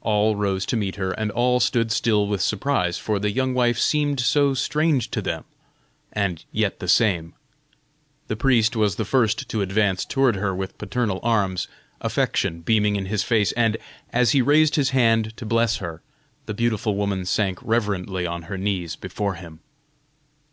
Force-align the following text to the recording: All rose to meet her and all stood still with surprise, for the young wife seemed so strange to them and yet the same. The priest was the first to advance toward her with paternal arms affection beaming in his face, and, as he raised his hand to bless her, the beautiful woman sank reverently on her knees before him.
All 0.00 0.34
rose 0.34 0.66
to 0.66 0.76
meet 0.76 0.96
her 0.96 1.12
and 1.12 1.30
all 1.30 1.60
stood 1.60 1.92
still 1.92 2.26
with 2.26 2.42
surprise, 2.42 2.98
for 2.98 3.20
the 3.20 3.30
young 3.30 3.54
wife 3.54 3.78
seemed 3.78 4.18
so 4.18 4.52
strange 4.52 5.08
to 5.12 5.22
them 5.22 5.44
and 6.12 6.44
yet 6.50 6.80
the 6.80 6.88
same. 6.88 7.32
The 8.26 8.34
priest 8.34 8.74
was 8.74 8.96
the 8.96 9.04
first 9.04 9.48
to 9.48 9.62
advance 9.62 10.04
toward 10.04 10.34
her 10.34 10.52
with 10.52 10.78
paternal 10.78 11.20
arms 11.22 11.68
affection 12.00 12.60
beaming 12.62 12.96
in 12.96 13.06
his 13.06 13.22
face, 13.22 13.52
and, 13.52 13.76
as 14.12 14.32
he 14.32 14.42
raised 14.42 14.74
his 14.74 14.90
hand 14.90 15.36
to 15.36 15.46
bless 15.46 15.76
her, 15.76 16.02
the 16.46 16.54
beautiful 16.54 16.96
woman 16.96 17.24
sank 17.24 17.60
reverently 17.62 18.26
on 18.26 18.42
her 18.50 18.58
knees 18.58 18.96
before 18.96 19.34
him. 19.34 19.60